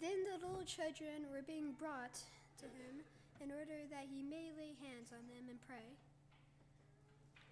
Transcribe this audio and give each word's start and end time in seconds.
Then 0.00 0.24
the 0.24 0.40
little 0.40 0.64
children 0.64 1.28
were 1.28 1.44
being 1.44 1.76
brought 1.76 2.16
to 2.62 2.66
him 2.70 3.04
in 3.42 3.50
order 3.50 3.84
that 3.90 4.08
he 4.08 4.22
may 4.22 4.54
lay 4.54 4.78
hands 4.78 5.10
on 5.12 5.26
them 5.28 5.50
and 5.50 5.58
pray. 5.66 5.98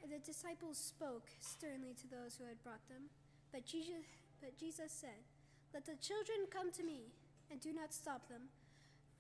The 0.01 0.23
disciples 0.25 0.79
spoke 0.79 1.29
sternly 1.41 1.93
to 2.01 2.09
those 2.09 2.39
who 2.39 2.49
had 2.49 2.63
brought 2.65 2.83
them, 2.89 3.13
but 3.53 3.67
Jesus, 3.67 4.07
but 4.41 4.57
Jesus 4.57 4.91
said, 4.91 5.21
Let 5.75 5.85
the 5.85 6.01
children 6.01 6.49
come 6.49 6.73
to 6.73 6.83
me, 6.83 7.13
and 7.51 7.61
do 7.61 7.73
not 7.73 7.93
stop 7.93 8.27
them, 8.29 8.49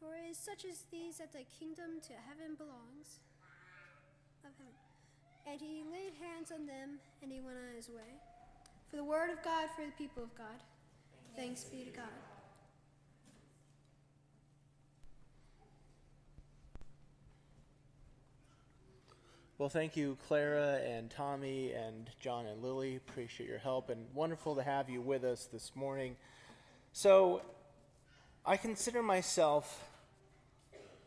for 0.01 0.17
it 0.17 0.31
is 0.31 0.39
such 0.39 0.65
as 0.65 0.89
these 0.91 1.19
that 1.19 1.33
the 1.33 1.45
kingdom 1.59 2.01
to 2.09 2.15
heaven 2.17 2.57
belongs. 2.57 3.21
Of 4.41 4.57
heaven. 4.57 4.81
And 5.47 5.61
he 5.61 5.85
laid 5.85 6.17
hands 6.17 6.51
on 6.51 6.65
them, 6.65 6.97
and 7.23 7.31
he 7.31 7.41
went 7.41 7.59
on 7.59 7.77
his 7.77 7.89
way. 7.89 8.17
For 8.89 8.97
the 8.97 9.05
word 9.05 9.31
of 9.31 9.43
God, 9.45 9.69
for 9.77 9.85
the 9.85 9.93
people 9.99 10.23
of 10.23 10.35
God. 10.35 10.65
Thanks 11.37 11.65
be 11.65 11.85
to 11.85 11.91
God. 11.91 12.30
Well, 19.61 19.69
thank 19.69 19.95
you, 19.95 20.17
Clara 20.27 20.81
and 20.87 21.11
Tommy 21.11 21.73
and 21.75 22.09
John 22.19 22.47
and 22.47 22.63
Lily. 22.63 22.97
Appreciate 22.97 23.47
your 23.47 23.59
help 23.59 23.91
and 23.91 24.07
wonderful 24.15 24.57
to 24.57 24.63
have 24.63 24.89
you 24.89 25.03
with 25.03 25.23
us 25.23 25.51
this 25.53 25.73
morning. 25.75 26.17
So, 26.95 27.43
I 28.47 28.57
consider 28.57 29.03
myself 29.03 29.87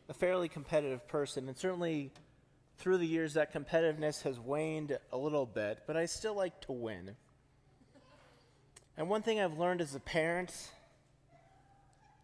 a 0.08 0.14
fairly 0.14 0.50
competitive 0.50 1.08
person, 1.08 1.48
and 1.48 1.58
certainly 1.58 2.12
through 2.78 3.00
the 3.00 3.08
years 3.08 3.34
that 3.34 3.52
competitiveness 3.52 4.22
has 4.22 4.40
waned 4.40 5.00
a 5.12 5.18
little 5.18 5.48
bit, 5.48 5.80
but 5.88 5.98
I 5.98 6.06
still 6.06 6.36
like 6.36 6.62
to 6.68 6.74
win. 6.74 7.16
And 8.96 9.10
one 9.10 9.24
thing 9.24 9.40
I've 9.40 9.58
learned 9.58 9.82
as 9.82 9.96
a 9.96 10.00
parent 10.00 10.54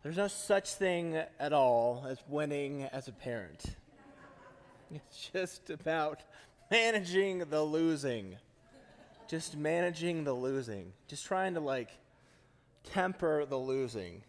there's 0.03 0.17
no 0.17 0.27
such 0.27 0.75
thing 0.75 1.19
at 1.39 1.53
all 1.53 2.05
as 2.07 2.19
winning 2.27 2.83
as 2.83 3.07
a 3.07 3.13
parent. 3.13 3.65
It's 4.93 5.29
just 5.33 5.69
about 5.69 6.21
managing 6.71 7.39
the 7.49 7.61
losing. 7.61 8.37
Just 9.27 9.55
managing 9.55 10.23
the 10.23 10.33
losing. 10.33 10.93
Just 11.07 11.25
trying 11.25 11.53
to 11.53 11.59
like 11.59 11.89
temper 12.83 13.45
the 13.45 13.57
losing. 13.57 14.21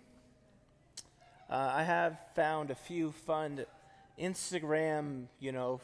Uh, 1.48 1.72
I 1.74 1.82
have 1.82 2.18
found 2.34 2.70
a 2.70 2.74
few 2.74 3.12
fun 3.12 3.64
Instagram, 4.18 5.26
you 5.40 5.52
know, 5.52 5.80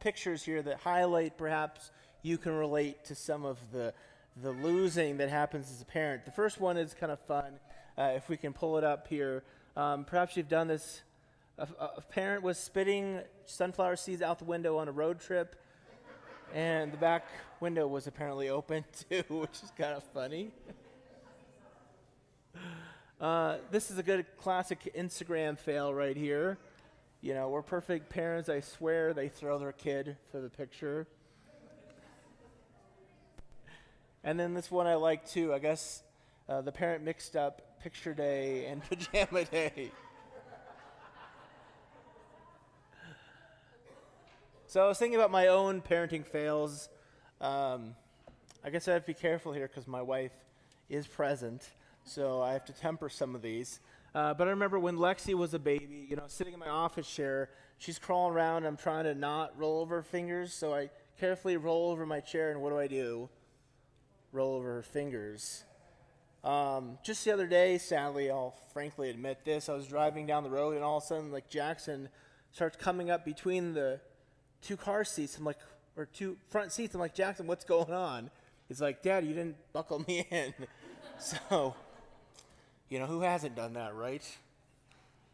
pictures 0.00 0.42
here 0.42 0.62
that 0.62 0.78
highlight 0.78 1.38
perhaps 1.38 1.90
you 2.22 2.36
can 2.36 2.52
relate 2.52 3.04
to 3.04 3.14
some 3.14 3.44
of 3.44 3.58
the 3.72 3.94
the 4.42 4.50
losing 4.50 5.16
that 5.16 5.28
happens 5.28 5.70
as 5.70 5.82
a 5.82 5.84
parent. 5.84 6.24
The 6.24 6.30
first 6.30 6.60
one 6.60 6.76
is 6.76 6.94
kind 6.94 7.10
of 7.10 7.18
fun. 7.20 7.54
Uh, 7.96 8.12
if 8.14 8.28
we 8.28 8.36
can 8.36 8.52
pull 8.52 8.78
it 8.78 8.84
up 8.84 9.08
here, 9.08 9.42
um, 9.76 10.04
perhaps 10.04 10.36
you've 10.36 10.48
done 10.48 10.68
this 10.68 11.02
a, 11.58 11.84
a 11.96 12.00
parent 12.00 12.42
was 12.42 12.58
spitting 12.58 13.20
sunflower 13.44 13.96
seeds 13.96 14.22
out 14.22 14.38
the 14.38 14.44
window 14.44 14.78
on 14.78 14.88
a 14.88 14.92
road 14.92 15.20
trip, 15.20 15.56
and 16.54 16.92
the 16.92 16.96
back 16.96 17.26
window 17.60 17.86
was 17.86 18.06
apparently 18.06 18.48
open 18.48 18.84
too, 19.10 19.22
which 19.28 19.62
is 19.62 19.72
kind 19.76 19.94
of 19.94 20.02
funny. 20.14 20.52
Uh, 23.20 23.56
this 23.72 23.90
is 23.90 23.98
a 23.98 24.02
good 24.02 24.24
classic 24.36 24.92
Instagram 24.96 25.58
fail 25.58 25.92
right 25.92 26.16
here. 26.16 26.56
You 27.20 27.34
know, 27.34 27.48
we're 27.48 27.62
perfect 27.62 28.08
parents. 28.10 28.48
I 28.48 28.60
swear 28.60 29.12
they 29.12 29.28
throw 29.28 29.58
their 29.58 29.72
kid 29.72 30.16
for 30.30 30.40
the 30.40 30.48
picture. 30.48 31.08
And 34.22 34.38
then 34.38 34.54
this 34.54 34.70
one 34.70 34.86
I 34.86 34.94
like 34.94 35.28
too. 35.28 35.52
I 35.52 35.58
guess 35.58 36.02
uh, 36.48 36.60
the 36.60 36.70
parent 36.70 37.02
mixed 37.02 37.34
up 37.34 37.80
picture 37.80 38.14
day 38.14 38.66
and 38.66 38.82
pajama 38.88 39.44
day. 39.44 39.90
So 44.68 44.84
I 44.84 44.86
was 44.86 44.98
thinking 44.98 45.18
about 45.18 45.30
my 45.30 45.46
own 45.46 45.80
parenting 45.80 46.26
fails. 46.26 46.90
Um, 47.40 47.94
I 48.62 48.68
guess 48.68 48.86
I 48.86 48.92
have 48.92 49.00
to 49.00 49.06
be 49.06 49.14
careful 49.14 49.50
here 49.54 49.66
because 49.66 49.88
my 49.88 50.02
wife 50.02 50.34
is 50.90 51.06
present, 51.06 51.70
so 52.04 52.42
I 52.42 52.52
have 52.52 52.66
to 52.66 52.74
temper 52.74 53.08
some 53.08 53.34
of 53.34 53.40
these. 53.40 53.80
Uh, 54.14 54.34
but 54.34 54.46
I 54.46 54.50
remember 54.50 54.78
when 54.78 54.98
Lexi 54.98 55.32
was 55.32 55.54
a 55.54 55.58
baby, 55.58 56.06
you 56.10 56.16
know, 56.16 56.24
sitting 56.26 56.52
in 56.52 56.60
my 56.60 56.68
office 56.68 57.10
chair, 57.10 57.48
she's 57.78 57.98
crawling 57.98 58.34
around. 58.34 58.66
I'm 58.66 58.76
trying 58.76 59.04
to 59.04 59.14
not 59.14 59.58
roll 59.58 59.80
over 59.80 59.96
her 59.96 60.02
fingers, 60.02 60.52
so 60.52 60.74
I 60.74 60.90
carefully 61.18 61.56
roll 61.56 61.90
over 61.90 62.04
my 62.04 62.20
chair, 62.20 62.50
and 62.50 62.60
what 62.60 62.68
do 62.68 62.78
I 62.78 62.88
do? 62.88 63.30
Roll 64.32 64.54
over 64.54 64.74
her 64.74 64.82
fingers. 64.82 65.64
Um, 66.44 66.98
just 67.02 67.24
the 67.24 67.32
other 67.32 67.46
day, 67.46 67.78
sadly, 67.78 68.30
I'll 68.30 68.54
frankly 68.74 69.08
admit 69.08 69.46
this, 69.46 69.70
I 69.70 69.72
was 69.72 69.86
driving 69.86 70.26
down 70.26 70.42
the 70.42 70.50
road, 70.50 70.74
and 70.74 70.84
all 70.84 70.98
of 70.98 71.04
a 71.04 71.06
sudden, 71.06 71.32
like 71.32 71.48
Jackson 71.48 72.10
starts 72.52 72.76
coming 72.76 73.10
up 73.10 73.24
between 73.24 73.72
the 73.72 74.00
two 74.62 74.76
car 74.76 75.04
seats. 75.04 75.38
I'm 75.38 75.44
like, 75.44 75.58
or 75.96 76.06
two 76.06 76.36
front 76.50 76.72
seats. 76.72 76.94
I'm 76.94 77.00
like, 77.00 77.14
Jackson, 77.14 77.46
what's 77.46 77.64
going 77.64 77.92
on? 77.92 78.30
He's 78.68 78.80
like, 78.80 79.02
Dad, 79.02 79.24
you 79.24 79.34
didn't 79.34 79.56
buckle 79.72 80.04
me 80.06 80.26
in. 80.30 80.54
so, 81.18 81.74
you 82.88 82.98
know, 82.98 83.06
who 83.06 83.20
hasn't 83.20 83.56
done 83.56 83.74
that, 83.74 83.94
right? 83.94 84.24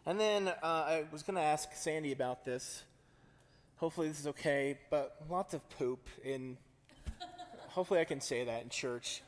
And 0.06 0.20
then 0.20 0.48
uh, 0.48 0.52
I 0.62 1.04
was 1.12 1.22
going 1.22 1.36
to 1.36 1.42
ask 1.42 1.74
Sandy 1.74 2.12
about 2.12 2.44
this. 2.44 2.82
Hopefully, 3.76 4.08
this 4.08 4.20
is 4.20 4.26
okay, 4.28 4.78
but 4.90 5.16
lots 5.28 5.52
of 5.52 5.68
poop 5.70 6.08
in. 6.22 6.56
hopefully, 7.68 8.00
I 8.00 8.04
can 8.04 8.20
say 8.20 8.44
that 8.44 8.62
in 8.62 8.68
church. 8.68 9.22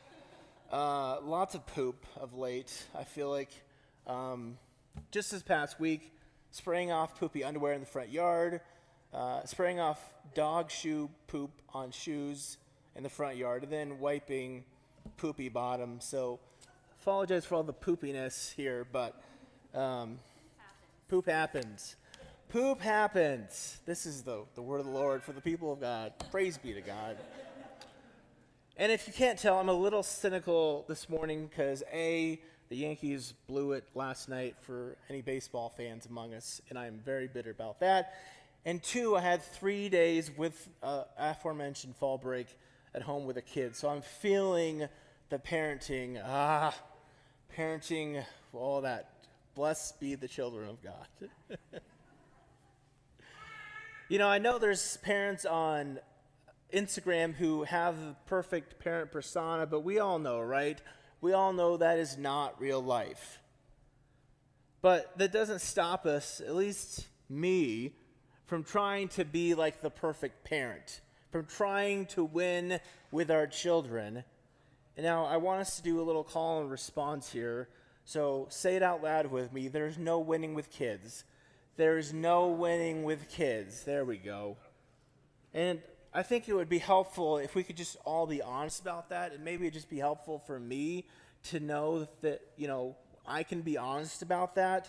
Uh, 0.73 1.21
lots 1.21 1.55
of 1.55 1.67
poop 1.67 2.07
of 2.21 2.35
late. 2.35 2.85
I 2.97 3.05
feel 3.05 3.31
like 3.31 3.51
um, 4.07 4.59
just 5.11 5.31
this 5.31 5.43
past 5.43 5.81
week, 5.81 6.13
spraying 6.51 6.93
off 6.93 7.19
poopy 7.19 7.43
underwear 7.43 7.73
in 7.73 7.81
the 7.81 7.87
front 7.87 8.11
yard, 8.11 8.61
uh, 9.17 9.43
spraying 9.45 9.81
off 9.81 10.13
dog 10.35 10.71
shoe 10.71 11.09
poop 11.27 11.51
on 11.73 11.91
shoes 11.91 12.59
in 12.95 13.03
the 13.03 13.09
front 13.09 13.37
yard, 13.37 13.63
and 13.63 13.73
then 13.73 13.99
wiping 13.99 14.63
poopy 15.17 15.49
bottom. 15.49 16.01
So, 16.01 16.39
apologize 17.01 17.47
for 17.47 17.55
all 17.55 17.63
the 17.63 17.73
poopiness 17.73 18.53
here, 18.53 18.87
but 18.93 19.21
um, 19.75 20.19
poop 21.09 21.27
happens. 21.27 21.97
Poop 22.51 22.81
happens. 22.81 23.79
This 23.87 24.07
is 24.07 24.23
the, 24.23 24.43
the 24.55 24.63
word 24.63 24.81
of 24.81 24.87
the 24.87 24.93
Lord 24.93 25.23
for 25.23 25.33
the 25.33 25.41
people 25.41 25.73
of 25.73 25.81
God. 25.81 26.13
Praise 26.31 26.59
be 26.59 26.75
to 26.75 26.81
God. 26.81 27.17
And 28.77 28.93
if 28.93 29.07
you 29.07 29.15
can't 29.15 29.39
tell, 29.39 29.59
I'm 29.59 29.71
a 29.71 29.73
little 29.73 30.03
cynical 30.03 30.85
this 30.89 31.09
morning 31.09 31.47
because 31.47 31.83
A, 31.93 32.39
the 32.69 32.77
Yankees 32.77 33.33
blew 33.47 33.73
it 33.73 33.85
last 33.95 34.29
night 34.29 34.57
for 34.61 34.97
any 35.09 35.23
baseball 35.23 35.73
fans 35.75 36.05
among 36.05 36.35
us, 36.35 36.61
and 36.69 36.79
I'm 36.79 37.01
very 37.05 37.27
bitter 37.27 37.51
about 37.51 37.81
that. 37.81 38.15
And 38.67 38.83
two, 38.83 39.15
I 39.15 39.21
had 39.21 39.45
three 39.45 39.89
days 39.89 40.29
with 40.37 40.69
uh, 40.83 41.05
aforementioned 41.17 41.95
fall 41.95 42.19
break 42.19 42.49
at 42.97 43.03
home 43.03 43.25
with 43.25 43.37
a 43.37 43.43
kid. 43.43 43.77
So 43.77 43.89
I'm 43.89 44.03
feeling 44.03 44.89
the 45.31 45.39
parenting, 45.39 46.21
ah, 46.27 46.75
parenting, 47.57 48.25
all 48.53 48.81
that. 48.81 49.09
Blessed 49.55 50.01
be 50.01 50.17
the 50.17 50.27
children 50.27 50.69
of 50.69 50.83
God. 50.83 51.31
you 54.09 54.19
know, 54.19 54.29
I 54.29 54.39
know 54.39 54.59
there's 54.59 54.97
parents 54.97 55.47
on 55.47 56.01
Instagram 56.75 57.35
who 57.35 57.63
have 57.63 57.97
the 58.01 58.17
perfect 58.27 58.81
parent 58.81 59.13
persona, 59.13 59.67
but 59.67 59.85
we 59.85 60.01
all 60.01 60.19
know, 60.19 60.41
right? 60.41 60.83
We 61.21 61.33
all 61.33 61.53
know 61.53 61.77
that 61.77 62.01
is 62.01 62.19
not 62.19 62.61
real 62.61 62.83
life. 62.83 63.39
But 64.83 65.17
that 65.19 65.31
doesn't 65.31 65.61
stop 65.61 66.05
us, 66.05 66.41
at 66.45 66.57
least 66.57 67.07
me, 67.29 67.95
from 68.47 68.63
trying 68.63 69.09
to 69.09 69.25
be 69.25 69.55
like 69.55 69.83
the 69.83 69.91
perfect 69.91 70.45
parent, 70.45 71.01
from 71.31 71.47
trying 71.47 72.07
to 72.07 72.25
win 72.25 72.81
with 73.11 73.31
our 73.31 73.47
children. 73.47 74.25
And 74.97 75.05
now 75.05 75.27
I 75.27 75.37
want 75.37 75.61
us 75.61 75.77
to 75.77 75.83
do 75.83 76.01
a 76.01 76.05
little 76.05 76.25
call 76.25 76.61
and 76.61 76.71
response 76.71 77.31
here. 77.31 77.69
So 78.05 78.47
say 78.51 78.77
it 78.77 78.83
out 78.83 79.03
loud 79.03 79.27
with 79.27 79.53
me. 79.53 79.69
There's 79.69 79.99
no 79.99 80.21
winning 80.21 80.55
with 80.55 80.71
kids. 80.71 81.25
There's 81.77 82.13
no 82.15 82.47
winning 82.47 83.03
with 83.03 83.29
kids. 83.29 83.83
There 83.83 84.05
we 84.05 84.17
go. 84.17 84.57
And 85.53 85.83
I 86.15 86.23
think 86.23 86.49
it 86.49 86.55
would 86.55 86.69
be 86.69 86.79
helpful 86.79 87.39
if 87.39 87.55
we 87.55 87.63
could 87.63 87.77
just 87.77 87.97
all 88.05 88.27
be 88.27 88.41
honest 88.41 88.81
about 88.81 89.11
that. 89.11 89.33
And 89.33 89.45
maybe 89.45 89.67
it'd 89.67 89.75
just 89.75 89.91
be 89.91 89.99
helpful 89.99 90.39
for 90.47 90.59
me 90.59 91.05
to 91.51 91.61
know 91.61 92.09
that, 92.23 92.41
you 92.57 92.69
know, 92.69 92.97
I 93.27 93.43
can 93.43 93.61
be 93.61 93.77
honest 93.77 94.23
about 94.23 94.55
that. 94.55 94.89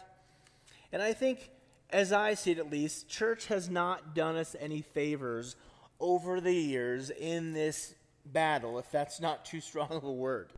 And 0.94 1.02
I 1.02 1.12
think 1.12 1.50
as 1.90 2.12
I 2.12 2.34
see 2.34 2.52
it 2.52 2.58
at 2.58 2.70
least, 2.70 3.08
church 3.08 3.48
has 3.48 3.70
not 3.70 4.14
done 4.14 4.36
us 4.36 4.56
any 4.60 4.82
favors 4.82 5.56
over 6.00 6.42
the 6.42 6.54
years 6.54 7.10
in 7.10 7.54
this 7.54 7.96
battle, 8.26 8.78
if 8.78 8.92
that's 8.92 9.20
not 9.20 9.46
too 9.46 9.62
strong 9.62 9.92
of 9.92 10.04
a 10.04 10.12
word. 10.12 10.52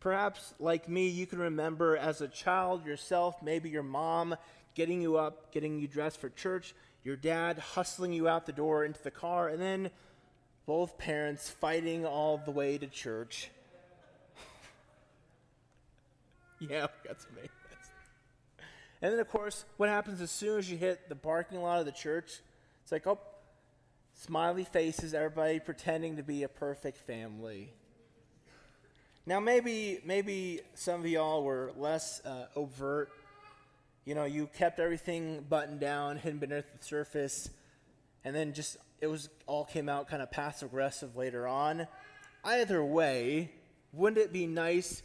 Perhaps, 0.00 0.54
like 0.60 0.88
me, 0.88 1.08
you 1.08 1.26
can 1.26 1.40
remember 1.40 1.96
as 1.96 2.20
a 2.20 2.28
child 2.28 2.86
yourself, 2.86 3.42
maybe 3.42 3.68
your 3.68 3.82
mom 3.82 4.36
getting 4.74 5.02
you 5.02 5.16
up, 5.16 5.52
getting 5.52 5.80
you 5.80 5.88
dressed 5.88 6.20
for 6.20 6.28
church, 6.28 6.74
your 7.02 7.16
dad 7.16 7.58
hustling 7.58 8.12
you 8.12 8.28
out 8.28 8.46
the 8.46 8.52
door 8.52 8.84
into 8.84 9.02
the 9.02 9.10
car, 9.10 9.48
and 9.48 9.60
then 9.60 9.90
both 10.66 10.98
parents 10.98 11.50
fighting 11.50 12.06
all 12.06 12.38
the 12.38 12.52
way 12.52 12.78
to 12.78 12.86
church. 12.86 13.50
yeah, 16.60 16.86
that's 17.04 17.24
some 17.24 17.34
And 19.00 19.12
then, 19.12 19.20
of 19.20 19.28
course, 19.28 19.64
what 19.76 19.88
happens 19.88 20.20
as 20.20 20.30
soon 20.30 20.58
as 20.58 20.70
you 20.70 20.76
hit 20.76 21.08
the 21.08 21.16
parking 21.16 21.62
lot 21.62 21.78
of 21.78 21.86
the 21.86 21.92
church? 21.92 22.40
It's 22.82 22.90
like, 22.90 23.06
oh, 23.06 23.20
smiley 24.14 24.64
faces, 24.64 25.14
everybody 25.14 25.60
pretending 25.60 26.16
to 26.16 26.22
be 26.22 26.42
a 26.42 26.48
perfect 26.48 26.98
family. 26.98 27.70
Now, 29.24 29.40
maybe, 29.40 30.00
maybe 30.04 30.60
some 30.74 31.00
of 31.00 31.06
y'all 31.06 31.44
were 31.44 31.72
less 31.76 32.24
uh, 32.24 32.46
overt. 32.56 33.10
You 34.04 34.14
know, 34.14 34.24
you 34.24 34.48
kept 34.56 34.80
everything 34.80 35.44
buttoned 35.48 35.80
down, 35.80 36.16
hidden 36.16 36.38
beneath 36.38 36.64
the 36.76 36.84
surface, 36.84 37.50
and 38.24 38.34
then 38.34 38.54
just 38.54 38.78
it 39.00 39.06
was 39.06 39.28
all 39.46 39.64
came 39.64 39.88
out 39.88 40.08
kind 40.08 40.22
of 40.22 40.30
passive 40.30 40.70
aggressive 40.70 41.14
later 41.14 41.46
on. 41.46 41.86
Either 42.42 42.82
way, 42.82 43.52
wouldn't 43.92 44.20
it 44.20 44.32
be 44.32 44.46
nice 44.46 45.02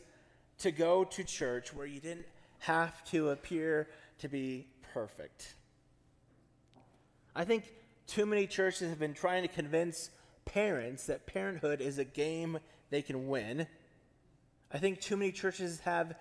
to 0.59 0.71
go 0.71 1.03
to 1.03 1.23
church 1.23 1.73
where 1.73 1.85
you 1.85 1.99
didn't 1.99 2.25
have 2.63 3.03
to 3.03 3.29
appear 3.29 3.89
to 4.19 4.29
be 4.29 4.67
perfect? 4.93 5.55
I 7.35 7.43
think 7.43 7.65
too 8.07 8.25
many 8.25 8.47
churches 8.47 8.89
have 8.89 8.99
been 8.99 9.13
trying 9.13 9.41
to 9.41 9.49
convince 9.49 10.09
parents 10.45 11.07
that 11.07 11.25
parenthood 11.25 11.81
is 11.81 11.97
a 11.97 12.05
game 12.05 12.59
they 12.89 13.01
can 13.01 13.27
win. 13.27 13.67
I 14.71 14.77
think 14.77 15.01
too 15.01 15.17
many 15.17 15.31
churches 15.31 15.81
have 15.81 16.15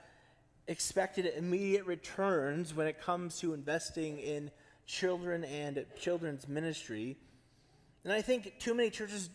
expected 0.66 1.26
immediate 1.36 1.86
returns 1.86 2.74
when 2.74 2.86
it 2.86 3.00
comes 3.00 3.38
to 3.40 3.54
investing 3.54 4.18
in 4.18 4.50
children 4.86 5.44
and 5.44 5.84
children's 6.00 6.48
ministry. 6.48 7.16
And 8.04 8.12
I 8.12 8.20
think 8.20 8.58
too 8.58 8.74
many 8.74 8.90
churches 8.90 9.30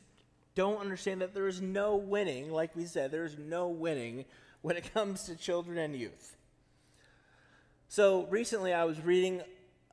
don't 0.56 0.80
understand 0.80 1.21
that 1.21 1.33
there 1.33 1.48
is 1.48 1.62
no 1.62 1.95
winning, 1.95 2.51
like 2.51 2.75
we 2.75 2.86
said, 2.86 3.12
there 3.12 3.25
is 3.25 3.38
no 3.38 3.69
winning 3.69 4.25
when 4.62 4.75
it 4.75 4.94
comes 4.94 5.24
to 5.24 5.36
children 5.36 5.77
and 5.77 5.95
youth. 5.95 6.36
So 7.89 8.25
recently 8.25 8.73
I 8.73 8.83
was 8.83 8.99
reading 8.99 9.41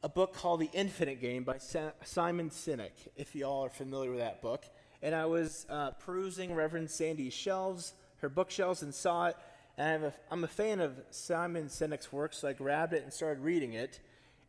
a 0.03 0.09
book 0.09 0.35
called 0.35 0.59
The 0.59 0.71
Infinite 0.73 1.21
Game 1.21 1.45
by 1.45 1.59
Sa- 1.59 1.93
Simon 2.03 2.51
Sinek, 2.51 2.91
if 3.17 3.37
y'all 3.37 3.65
are 3.65 3.71
familiar 3.71 4.11
with 4.11 4.19
that 4.19 4.43
book. 4.43 4.65
And 5.01 5.15
I 5.15 5.27
was 5.27 5.65
uh, 5.71 5.93
perusing 5.93 6.57
Reverend 6.57 6.91
Sandy's 6.91 7.33
shelves, 7.33 7.93
her 8.17 8.29
bookshelves, 8.29 8.83
and 8.83 8.93
saw 8.93 9.27
it. 9.27 9.37
And 9.79 9.87
I'm 9.87 10.05
a, 10.05 10.13
I'm 10.33 10.45
a 10.45 10.49
fan 10.49 10.81
of 10.81 11.01
Simon 11.11 11.67
Sinek's 11.67 12.13
work, 12.13 12.33
so 12.33 12.49
I 12.49 12.53
grabbed 12.53 12.95
it 12.95 13.05
and 13.05 13.13
started 13.13 13.45
reading 13.45 13.75
it. 13.75 14.01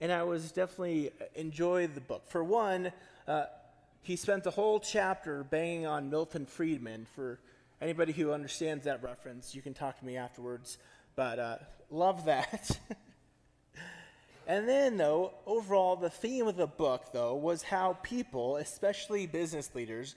And 0.02 0.12
I 0.12 0.24
was 0.24 0.52
definitely 0.52 1.12
uh, 1.22 1.26
enjoyed 1.36 1.94
the 1.94 2.02
book. 2.02 2.24
For 2.28 2.44
one, 2.44 2.92
uh, 3.28 3.46
he 4.02 4.16
spent 4.16 4.44
the 4.44 4.52
whole 4.52 4.80
chapter 4.80 5.44
banging 5.44 5.86
on 5.86 6.10
Milton 6.10 6.48
Friedman. 6.48 7.06
For 7.16 7.40
anybody 7.80 8.12
who 8.12 8.32
understands 8.32 8.86
that 8.86 9.04
reference, 9.04 9.54
you 9.54 9.62
can 9.62 9.76
talk 9.76 10.00
to 10.00 10.06
me 10.06 10.18
afterwards. 10.18 10.80
But 11.16 11.38
uh, 11.38 11.58
love 11.92 12.26
that. 12.26 12.80
and 14.48 14.68
then, 14.68 14.98
though, 14.98 15.34
overall, 15.46 15.96
the 15.96 16.10
theme 16.10 16.48
of 16.48 16.58
the 16.58 16.68
book, 16.68 17.12
though, 17.14 17.36
was 17.36 17.64
how 17.64 17.98
people, 18.04 18.58
especially 18.58 19.28
business 19.28 19.74
leaders, 19.74 20.16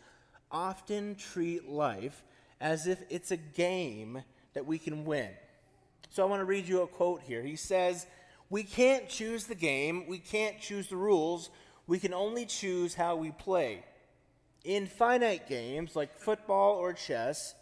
often 0.51 1.15
treat 1.15 1.69
life 1.69 2.25
as 2.61 2.87
if 2.87 3.03
it's 3.11 3.31
a 3.31 3.37
game 3.37 4.23
that 4.55 4.67
we 4.67 4.79
can 4.79 5.05
win. 5.05 5.31
So 6.11 6.23
I 6.23 6.27
want 6.27 6.41
to 6.41 6.47
read 6.47 6.67
you 6.67 6.83
a 6.83 6.87
quote 6.87 7.23
here. 7.23 7.43
He 7.43 7.57
says, 7.57 8.07
We 8.51 8.63
can't 8.63 9.09
choose 9.09 9.45
the 9.45 9.55
game, 9.55 10.07
we 10.09 10.19
can't 10.19 10.61
choose 10.61 10.89
the 10.89 10.97
rules, 10.97 11.51
we 11.87 11.99
can 11.99 12.15
only 12.15 12.47
choose 12.47 12.95
how 12.95 13.17
we 13.17 13.31
play. 13.31 13.85
In 14.65 14.87
finite 14.87 15.49
games 15.49 15.95
like 15.95 16.19
football 16.19 16.75
or 16.77 16.93
chess 16.93 17.55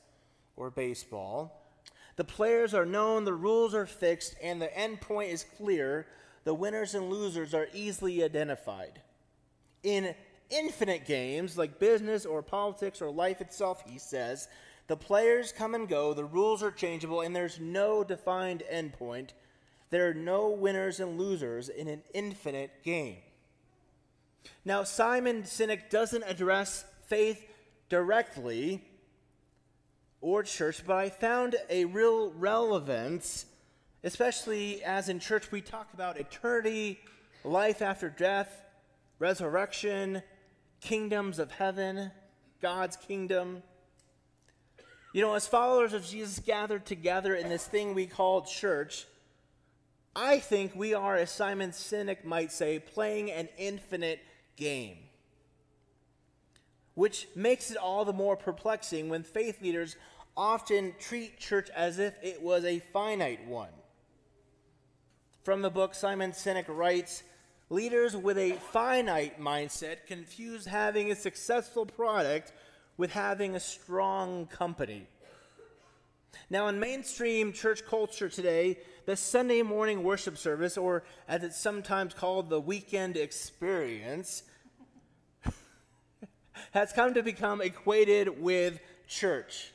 or 0.57 0.71
baseball, 0.71 1.63
the 2.17 2.25
players 2.25 2.73
are 2.73 2.87
known, 2.87 3.25
the 3.25 3.35
rules 3.35 3.75
are 3.75 3.87
fixed, 3.87 4.35
and 4.43 4.61
the 4.61 4.75
end 4.77 5.01
point 5.01 5.31
is 5.31 5.45
clear. 5.59 6.07
The 6.47 6.55
winners 6.55 6.95
and 6.95 7.11
losers 7.11 7.55
are 7.55 7.67
easily 7.75 8.23
identified. 8.23 9.01
In 9.83 10.15
infinite 10.49 11.05
games 11.05 11.59
like 11.59 11.81
business 11.81 12.25
or 12.25 12.41
politics 12.41 13.03
or 13.03 13.11
life 13.11 13.41
itself, 13.41 13.83
he 13.85 13.99
says, 13.99 14.47
the 14.87 14.97
players 14.97 15.51
come 15.51 15.75
and 15.75 15.89
go, 15.89 16.15
the 16.15 16.25
rules 16.25 16.63
are 16.63 16.71
changeable, 16.71 17.23
and 17.23 17.35
there's 17.35 17.59
no 17.59 18.05
defined 18.05 18.63
endpoint. 18.73 19.31
There 19.91 20.09
are 20.09 20.15
no 20.15 20.51
winners 20.51 21.01
and 21.01 21.19
losers 21.19 21.69
in 21.69 21.89
an 21.89 22.03
infinite 22.15 22.85
game. 22.85 23.17
Now, 24.65 24.85
Simon 24.85 25.43
Sinek 25.43 25.91
doesn't 25.91 26.23
address 26.29 26.85
faith 27.09 27.45
directly 27.89 28.85
or 30.21 30.45
church, 30.45 30.85
but 30.87 30.97
I 30.97 31.11
found 31.11 31.57
a 31.69 31.87
real 31.87 32.31
relevance, 32.31 33.47
especially 34.07 34.85
as 34.85 35.09
in 35.09 35.19
church 35.19 35.51
we 35.51 35.61
talk 35.61 35.93
about 35.93 36.17
eternity, 36.17 37.01
life 37.43 37.83
after 37.83 38.09
death, 38.09 38.63
resurrection, 39.19 40.23
kingdoms 40.81 41.41
of 41.41 41.51
heaven, 41.51 42.13
God's 42.63 42.97
kingdom. 42.97 43.65
You 45.13 45.23
know, 45.23 45.35
as 45.35 45.49
followers 45.49 45.93
of 45.93 46.07
Jesus 46.07 46.39
gathered 46.39 46.87
together 46.87 47.35
in 47.35 47.49
this 47.49 47.67
thing 47.67 47.95
we 47.95 48.07
call 48.07 48.43
church, 48.43 49.07
I 50.15 50.39
think 50.39 50.77
we 50.77 50.95
are, 50.95 51.17
as 51.17 51.33
Simon 51.33 51.73
Sinek 51.73 52.25
might 52.25 52.53
say, 52.53 52.79
playing 52.79 53.33
an 53.33 53.49
infinite 53.59 54.21
game. 54.55 54.99
Which 56.95 57.27
makes 57.35 57.73
it 57.73 57.77
all 57.77 58.05
the 58.05 58.13
more 58.13 58.37
perplexing 58.37 59.09
when 59.09 59.25
faith 59.25 59.61
leaders 59.61 59.97
often 60.37 60.95
treat 61.01 61.41
church 61.41 61.71
as 61.71 61.99
if 61.99 62.15
it 62.23 62.41
was 62.41 62.65
a 62.65 62.79
finite 62.93 63.45
one. 63.49 63.71
From 65.47 65.63
the 65.63 65.71
book, 65.71 65.95
Simon 65.95 66.33
Sinek 66.33 66.65
writes 66.67 67.23
Leaders 67.71 68.17
with 68.17 68.37
a 68.37 68.55
finite 68.73 69.41
mindset 69.41 69.99
confuse 70.09 70.67
having 70.67 71.13
a 71.13 71.15
successful 71.15 71.87
product 71.87 72.53
with 72.97 73.13
having 73.13 73.55
a 73.55 73.61
strong 73.61 74.47
company. 74.49 75.07
Now, 76.51 76.67
in 76.67 76.81
mainstream 76.81 77.53
church 77.53 77.87
culture 77.87 78.29
today, 78.29 78.79
the 79.05 79.17
Sunday 79.17 79.63
morning 79.63 80.03
worship 80.03 80.37
service, 80.37 80.77
or 80.77 81.05
as 81.29 81.45
it's 81.45 81.61
sometimes 81.61 82.13
called 82.13 82.51
the 82.51 82.61
weekend 82.61 83.17
experience, 83.17 84.43
has 86.73 86.93
come 86.93 87.15
to 87.15 87.23
become 87.23 87.61
equated 87.63 88.43
with 88.43 88.81
church. 89.07 89.71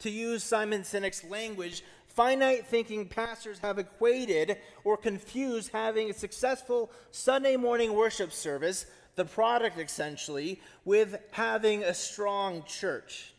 To 0.00 0.10
use 0.10 0.42
Simon 0.42 0.82
Sinek's 0.82 1.22
language, 1.22 1.84
finite 2.14 2.66
thinking 2.66 3.06
pastors 3.06 3.58
have 3.58 3.78
equated 3.78 4.56
or 4.84 4.96
confused 4.96 5.70
having 5.72 6.10
a 6.10 6.14
successful 6.14 6.90
Sunday 7.10 7.56
morning 7.56 7.92
worship 7.92 8.32
service, 8.32 8.86
the 9.16 9.24
product 9.24 9.78
essentially, 9.78 10.60
with 10.84 11.16
having 11.32 11.82
a 11.82 11.92
strong 11.92 12.62
church. 12.64 13.34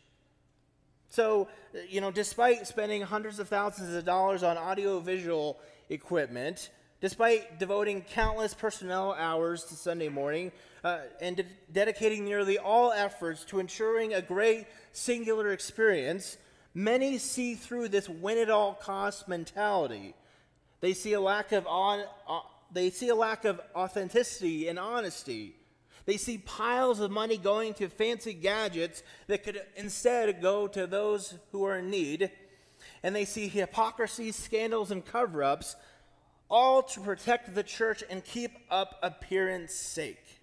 So, 1.08 1.48
you 1.88 2.00
know, 2.02 2.10
despite 2.10 2.66
spending 2.66 3.00
hundreds 3.00 3.38
of 3.38 3.48
thousands 3.48 3.94
of 3.94 4.04
dollars 4.04 4.42
on 4.42 4.58
audiovisual 4.58 5.58
equipment, 5.88 6.68
despite 7.00 7.58
devoting 7.58 8.02
countless 8.02 8.52
personnel 8.52 9.12
hours 9.14 9.64
to 9.64 9.74
Sunday 9.74 10.10
morning, 10.10 10.52
uh, 10.84 10.98
and 11.20 11.36
de- 11.36 11.46
dedicating 11.72 12.24
nearly 12.24 12.58
all 12.58 12.92
efforts 12.92 13.44
to 13.44 13.58
ensuring 13.58 14.12
a 14.12 14.20
great 14.20 14.66
singular 14.92 15.52
experience, 15.52 16.36
many 16.76 17.16
see 17.16 17.54
through 17.54 17.88
this 17.88 18.06
win 18.06 18.36
at 18.36 18.50
all 18.50 18.74
cost 18.74 19.28
mentality. 19.28 20.14
They 20.82 20.92
see 20.92 21.14
a 21.14 21.20
lack 21.20 21.52
of 21.52 21.66
on, 21.66 22.04
uh, 22.28 22.40
they 22.70 22.90
see 22.90 23.08
a 23.08 23.14
lack 23.14 23.46
of 23.46 23.62
authenticity 23.74 24.68
and 24.68 24.78
honesty. 24.78 25.56
They 26.04 26.18
see 26.18 26.36
piles 26.36 27.00
of 27.00 27.10
money 27.10 27.38
going 27.38 27.72
to 27.74 27.88
fancy 27.88 28.34
gadgets 28.34 29.02
that 29.26 29.42
could 29.42 29.62
instead 29.74 30.42
go 30.42 30.68
to 30.68 30.86
those 30.86 31.34
who 31.50 31.64
are 31.64 31.78
in 31.78 31.88
need. 31.88 32.30
And 33.02 33.16
they 33.16 33.24
see 33.24 33.48
hypocrisy, 33.48 34.30
scandals, 34.30 34.90
and 34.90 35.04
cover 35.04 35.42
ups, 35.42 35.76
all 36.50 36.82
to 36.82 37.00
protect 37.00 37.54
the 37.54 37.62
church 37.62 38.04
and 38.08 38.22
keep 38.22 38.52
up 38.70 38.98
appearance 39.02 39.74
sake. 39.74 40.35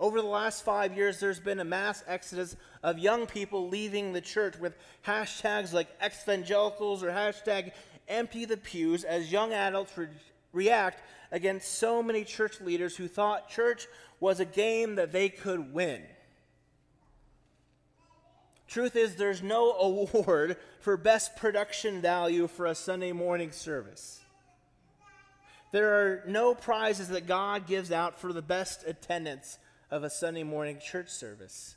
Over 0.00 0.20
the 0.20 0.28
last 0.28 0.64
five 0.64 0.96
years, 0.96 1.18
there's 1.18 1.40
been 1.40 1.58
a 1.58 1.64
mass 1.64 2.04
exodus 2.06 2.56
of 2.84 2.98
young 3.00 3.26
people 3.26 3.68
leaving 3.68 4.12
the 4.12 4.20
church 4.20 4.56
with 4.58 4.76
hashtags 5.04 5.72
like 5.72 5.88
exvangelicals 6.00 7.02
or 7.02 7.10
hashtag 7.10 7.72
empty 8.06 8.44
the 8.44 8.56
pews 8.56 9.02
as 9.02 9.32
young 9.32 9.52
adults 9.52 9.96
re- 9.98 10.06
react 10.52 11.02
against 11.32 11.78
so 11.78 12.00
many 12.00 12.24
church 12.24 12.60
leaders 12.60 12.96
who 12.96 13.08
thought 13.08 13.50
church 13.50 13.88
was 14.20 14.38
a 14.38 14.44
game 14.44 14.94
that 14.94 15.10
they 15.10 15.28
could 15.28 15.72
win. 15.74 16.02
Truth 18.68 18.94
is, 18.94 19.16
there's 19.16 19.42
no 19.42 19.72
award 19.80 20.56
for 20.78 20.96
best 20.96 21.36
production 21.36 22.00
value 22.00 22.46
for 22.46 22.66
a 22.66 22.74
Sunday 22.74 23.12
morning 23.12 23.50
service. 23.50 24.20
There 25.72 25.94
are 25.94 26.22
no 26.26 26.54
prizes 26.54 27.08
that 27.08 27.26
God 27.26 27.66
gives 27.66 27.90
out 27.90 28.20
for 28.20 28.32
the 28.32 28.40
best 28.40 28.84
attendance 28.86 29.58
of 29.90 30.04
a 30.04 30.10
Sunday 30.10 30.42
morning 30.42 30.78
church 30.78 31.08
service. 31.08 31.76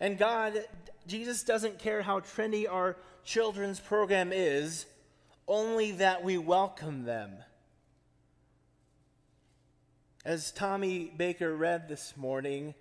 And 0.00 0.18
God, 0.18 0.64
Jesus 1.06 1.42
doesn't 1.42 1.78
care 1.78 2.02
how 2.02 2.20
trendy 2.20 2.66
our 2.70 2.96
children's 3.24 3.80
program 3.80 4.32
is 4.32 4.86
only 5.46 5.92
that 5.92 6.24
we 6.24 6.38
welcome 6.38 7.04
them. 7.04 7.32
As 10.24 10.52
Tommy 10.52 11.12
Baker 11.16 11.54
read 11.54 11.88
this 11.88 12.14
morning, 12.16 12.74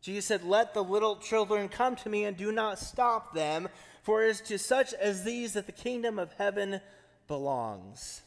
Jesus 0.00 0.26
said, 0.26 0.44
Let 0.44 0.74
the 0.74 0.84
little 0.84 1.16
children 1.16 1.68
come 1.68 1.96
to 1.96 2.08
me 2.08 2.24
and 2.24 2.36
do 2.36 2.52
not 2.52 2.78
stop 2.78 3.34
them, 3.34 3.68
for 4.02 4.24
it 4.24 4.30
is 4.30 4.40
to 4.42 4.58
such 4.58 4.92
as 4.94 5.24
these 5.24 5.54
that 5.54 5.66
the 5.66 5.72
kingdom 5.72 6.18
of 6.18 6.32
heaven 6.34 6.80
belongs. 7.28 8.22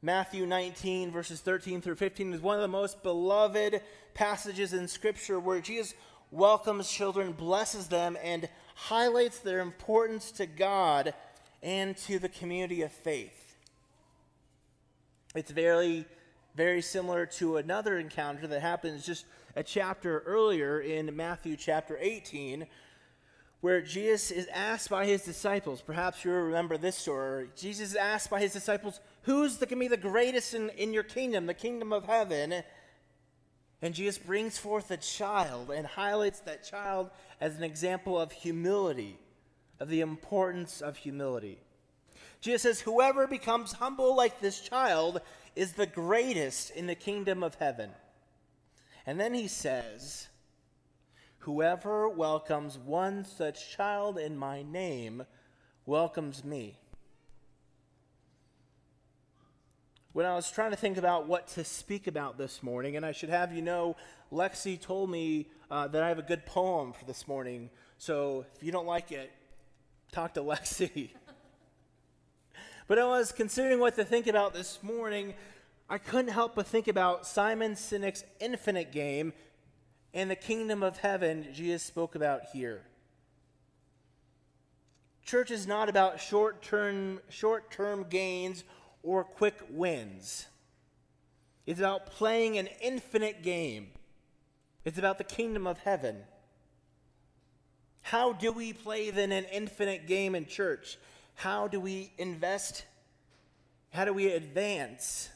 Matthew 0.00 0.46
19, 0.46 1.10
verses 1.10 1.40
13 1.40 1.80
through 1.80 1.96
15, 1.96 2.32
is 2.32 2.40
one 2.40 2.54
of 2.54 2.62
the 2.62 2.68
most 2.68 3.02
beloved 3.02 3.80
passages 4.14 4.72
in 4.72 4.86
Scripture 4.86 5.40
where 5.40 5.60
Jesus 5.60 5.94
welcomes 6.30 6.88
children, 6.88 7.32
blesses 7.32 7.88
them, 7.88 8.16
and 8.22 8.48
highlights 8.76 9.40
their 9.40 9.58
importance 9.58 10.30
to 10.32 10.46
God 10.46 11.14
and 11.64 11.96
to 11.96 12.20
the 12.20 12.28
community 12.28 12.82
of 12.82 12.92
faith. 12.92 13.56
It's 15.34 15.50
very, 15.50 16.04
very 16.54 16.80
similar 16.80 17.26
to 17.26 17.56
another 17.56 17.98
encounter 17.98 18.46
that 18.46 18.62
happens 18.62 19.04
just 19.04 19.26
a 19.56 19.64
chapter 19.64 20.20
earlier 20.20 20.80
in 20.80 21.16
Matthew 21.16 21.56
chapter 21.56 21.98
18, 22.00 22.66
where 23.60 23.80
Jesus 23.80 24.30
is 24.30 24.46
asked 24.52 24.88
by 24.88 25.06
his 25.06 25.22
disciples. 25.22 25.80
Perhaps 25.80 26.24
you 26.24 26.30
remember 26.30 26.78
this 26.78 26.96
story. 26.96 27.48
Jesus 27.56 27.90
is 27.90 27.96
asked 27.96 28.30
by 28.30 28.40
his 28.40 28.52
disciples, 28.52 29.00
Who's 29.22 29.56
going 29.56 29.68
to 29.70 29.76
be 29.76 29.88
the 29.88 29.96
greatest 29.96 30.54
in, 30.54 30.70
in 30.70 30.92
your 30.92 31.02
kingdom, 31.02 31.46
the 31.46 31.54
kingdom 31.54 31.92
of 31.92 32.04
heaven? 32.04 32.62
And 33.82 33.94
Jesus 33.94 34.18
brings 34.18 34.58
forth 34.58 34.90
a 34.90 34.96
child 34.96 35.70
and 35.70 35.86
highlights 35.86 36.40
that 36.40 36.64
child 36.64 37.10
as 37.40 37.56
an 37.56 37.62
example 37.64 38.20
of 38.20 38.32
humility, 38.32 39.18
of 39.80 39.88
the 39.88 40.00
importance 40.00 40.80
of 40.80 40.96
humility. 40.96 41.58
Jesus 42.40 42.62
says, 42.62 42.80
Whoever 42.80 43.26
becomes 43.26 43.72
humble 43.72 44.16
like 44.16 44.40
this 44.40 44.60
child 44.60 45.20
is 45.56 45.72
the 45.72 45.86
greatest 45.86 46.70
in 46.70 46.86
the 46.86 46.94
kingdom 46.94 47.42
of 47.42 47.56
heaven. 47.56 47.90
And 49.06 49.18
then 49.18 49.34
he 49.34 49.48
says, 49.48 50.28
Whoever 51.48 52.10
welcomes 52.10 52.76
one 52.76 53.24
such 53.24 53.70
child 53.70 54.18
in 54.18 54.36
my 54.36 54.60
name 54.64 55.24
welcomes 55.86 56.44
me. 56.44 56.76
When 60.12 60.26
I 60.26 60.34
was 60.34 60.50
trying 60.50 60.72
to 60.72 60.76
think 60.76 60.98
about 60.98 61.26
what 61.26 61.48
to 61.54 61.64
speak 61.64 62.06
about 62.06 62.36
this 62.36 62.62
morning, 62.62 62.98
and 62.98 63.06
I 63.06 63.12
should 63.12 63.30
have 63.30 63.54
you 63.54 63.62
know, 63.62 63.96
Lexi 64.30 64.78
told 64.78 65.08
me 65.08 65.48
uh, 65.70 65.88
that 65.88 66.02
I 66.02 66.08
have 66.08 66.18
a 66.18 66.22
good 66.22 66.44
poem 66.44 66.92
for 66.92 67.06
this 67.06 67.26
morning. 67.26 67.70
So 67.96 68.44
if 68.54 68.62
you 68.62 68.70
don't 68.70 68.86
like 68.86 69.10
it, 69.10 69.32
talk 70.12 70.34
to 70.34 70.40
Lexi. 70.42 71.12
but 72.86 72.98
I 72.98 73.06
was 73.06 73.32
considering 73.32 73.80
what 73.80 73.94
to 73.94 74.04
think 74.04 74.26
about 74.26 74.52
this 74.52 74.82
morning. 74.82 75.32
I 75.88 75.96
couldn't 75.96 76.30
help 76.30 76.54
but 76.54 76.66
think 76.66 76.88
about 76.88 77.26
Simon 77.26 77.72
Sinek's 77.72 78.22
infinite 78.38 78.92
game 78.92 79.32
and 80.18 80.28
the 80.28 80.34
kingdom 80.34 80.82
of 80.82 80.98
heaven 80.98 81.46
Jesus 81.54 81.84
spoke 81.84 82.16
about 82.16 82.46
here. 82.52 82.82
Church 85.24 85.52
is 85.52 85.64
not 85.64 85.88
about 85.88 86.20
short-term 86.20 87.20
short-term 87.28 88.04
gains 88.10 88.64
or 89.04 89.22
quick 89.22 89.54
wins. 89.70 90.46
It's 91.66 91.78
about 91.78 92.06
playing 92.06 92.58
an 92.58 92.68
infinite 92.82 93.44
game. 93.44 93.90
It's 94.84 94.98
about 94.98 95.18
the 95.18 95.24
kingdom 95.24 95.68
of 95.68 95.78
heaven. 95.78 96.16
How 98.00 98.32
do 98.32 98.50
we 98.50 98.72
play 98.72 99.10
then 99.10 99.30
an 99.30 99.44
infinite 99.44 100.08
game 100.08 100.34
in 100.34 100.46
church? 100.46 100.98
How 101.36 101.68
do 101.68 101.78
we 101.78 102.10
invest? 102.18 102.86
How 103.90 104.04
do 104.04 104.12
we 104.12 104.32
advance 104.32 105.28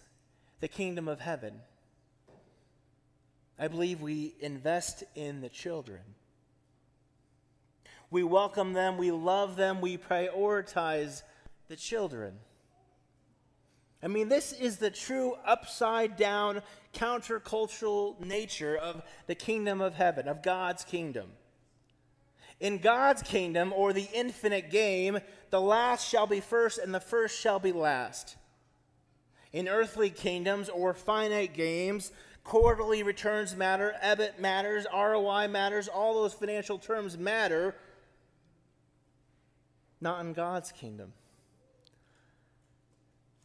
the 0.59 0.67
kingdom 0.67 1.07
of 1.07 1.21
heaven? 1.21 1.61
I 3.63 3.69
believe 3.69 4.01
we 4.01 4.35
invest 4.41 5.05
in 5.15 5.41
the 5.41 5.49
children. 5.49 6.01
We 8.11 8.25
welcome 8.25 8.73
them, 8.73 8.99
we 8.99 9.13
love 9.13 9.55
them, 9.55 9.81
we 9.81 9.97
prioritize 9.99 11.23
the 11.69 11.77
children. 11.77 12.35
I 14.03 14.09
mean, 14.09 14.29
this 14.29 14.53
is 14.53 14.79
the 14.79 14.91
true 14.91 15.37
upside 15.47 16.17
down 16.17 16.63
countercultural 16.93 18.19
nature 18.19 18.77
of 18.77 19.01
the 19.29 19.37
kingdom 19.37 19.81
of 19.81 19.95
heaven, 19.95 20.27
of 20.27 20.43
God's 20.43 20.83
kingdom. 20.83 21.29
In 22.59 22.79
God's 22.79 23.23
kingdom, 23.23 23.73
or 23.73 23.93
the 23.93 24.09
infinite 24.13 24.73
game, 24.73 25.21
the 25.51 25.61
last 25.61 26.09
shall 26.09 26.27
be 26.27 26.41
first 26.41 26.79
and 26.79 26.93
the 26.93 26.99
first 26.99 27.39
shall 27.39 27.61
be 27.61 27.71
last. 27.71 28.37
In 29.53 29.69
earthly 29.69 30.11
kingdoms 30.11 30.69
or 30.69 30.95
finite 30.95 31.55
games, 31.55 32.11
quarterly 32.45 33.03
returns 33.03 33.57
matter, 33.57 33.95
EBIT 34.03 34.39
matters, 34.39 34.87
ROI 34.93 35.49
matters, 35.49 35.89
all 35.89 36.15
those 36.15 36.35
financial 36.35 36.79
terms 36.79 37.17
matter. 37.17 37.75
Not 40.01 40.21
in 40.25 40.33
God's 40.33 40.73
kingdom. 40.73 41.13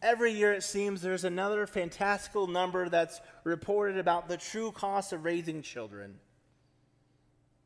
Every 0.02 0.32
year, 0.32 0.54
it 0.54 0.64
seems, 0.64 1.02
there's 1.02 1.24
another 1.24 1.66
fantastical 1.66 2.48
number 2.48 2.88
that's 2.88 3.20
reported 3.44 3.98
about 3.98 4.28
the 4.28 4.38
true 4.38 4.72
cost 4.72 5.12
of 5.12 5.26
raising 5.26 5.62
children. 5.62 6.20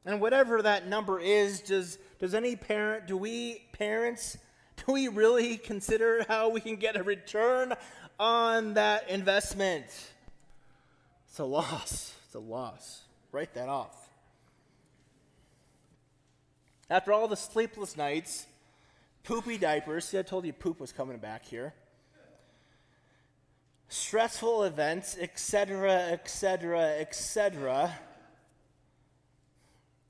And 0.05 0.19
whatever 0.19 0.61
that 0.61 0.87
number 0.87 1.19
is, 1.19 1.61
does, 1.61 1.99
does 2.19 2.33
any 2.33 2.55
parent, 2.55 3.05
do 3.05 3.17
we 3.17 3.67
parents, 3.73 4.37
do 4.85 4.93
we 4.93 5.07
really 5.07 5.57
consider 5.57 6.25
how 6.27 6.49
we 6.49 6.61
can 6.61 6.77
get 6.77 6.95
a 6.95 7.03
return 7.03 7.73
on 8.19 8.75
that 8.75 9.09
investment? 9.09 9.85
It's 11.31 11.39
a 11.39 11.45
loss. 11.45 12.13
It's 12.25 12.35
a 12.35 12.39
loss. 12.39 13.03
Write 13.31 13.53
that 13.53 13.69
off. 13.69 14.09
After 16.89 17.13
all 17.13 17.29
the 17.29 17.37
sleepless 17.37 17.95
nights, 17.95 18.45
poopy 19.23 19.57
diapers, 19.57 20.03
see, 20.03 20.19
I 20.19 20.23
told 20.23 20.45
you 20.45 20.51
poop 20.51 20.81
was 20.81 20.91
coming 20.91 21.19
back 21.19 21.45
here, 21.45 21.73
stressful 23.87 24.63
events, 24.63 25.17
etc., 25.17 25.93
etc., 26.11 26.99
etc. 26.99 27.97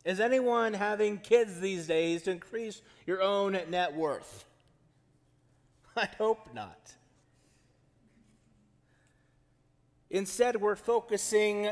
Is 0.03 0.19
anyone 0.19 0.73
having 0.73 1.19
kids 1.19 1.59
these 1.59 1.85
days 1.85 2.23
to 2.23 2.31
increase 2.31 2.81
your 3.05 3.21
own 3.21 3.59
net 3.69 3.95
worth? 3.95 4.45
I 5.95 6.09
hope 6.17 6.51
not. 6.55 6.95
Instead, 10.11 10.59
we're 10.59 10.75
focusing 10.75 11.69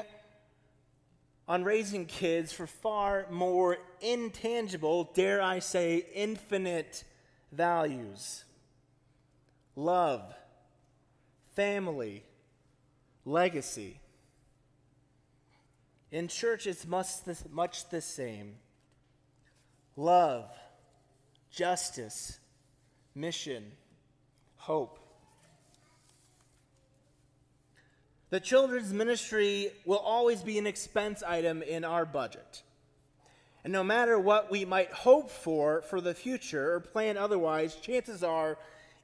on 1.46 1.63
raising 1.65 2.05
kids 2.05 2.53
for 2.53 2.65
far 2.65 3.25
more 3.29 3.77
intangible, 4.00 5.12
dare 5.13 5.41
I 5.41 5.60
say, 5.60 6.05
infinite 6.15 7.03
values 7.51 8.46
love, 9.75 10.34
family, 11.55 12.24
legacy. 13.25 14.00
In 16.12 16.27
church, 16.27 16.65
it's 16.67 16.86
much 16.86 17.24
the, 17.24 17.38
much 17.51 17.89
the 17.89 18.01
same 18.01 18.55
love, 19.96 20.50
justice, 21.51 22.39
mission, 23.15 23.72
hope. 24.55 25.08
The 28.29 28.39
children's 28.39 28.93
ministry 28.93 29.71
will 29.86 29.98
always 29.98 30.41
be 30.43 30.59
an 30.59 30.67
expense 30.67 31.24
item 31.24 31.63
in 31.63 31.83
our 31.83 32.05
budget. 32.05 32.63
And 33.63 33.74
no 33.74 33.83
matter 33.83 34.19
what 34.19 34.51
we 34.51 34.65
might 34.65 34.91
hope 34.91 35.31
for 35.31 35.81
for 35.81 36.00
the 36.00 36.13
future 36.13 36.74
or 36.75 36.79
plan 36.79 37.17
otherwise, 37.17 37.75
chances 37.75 38.24
are, 38.24 38.57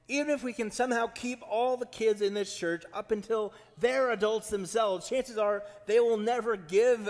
even 0.07 0.29
if 0.29 0.43
we 0.43 0.53
can 0.53 0.69
somehow 0.69 1.07
keep 1.07 1.41
all 1.49 1.75
the 1.75 1.87
kids 1.87 2.21
in 2.21 2.35
this 2.35 2.55
church 2.55 2.83
up 2.93 3.11
until 3.11 3.51
they're 3.79 4.11
adults 4.11 4.49
themselves, 4.49 5.09
chances 5.09 5.37
are 5.37 5.63
they 5.87 5.99
will 5.99 6.17
never 6.17 6.55
give 6.55 7.09